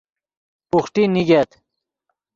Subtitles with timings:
[0.71, 1.49] بوحٹی نیگت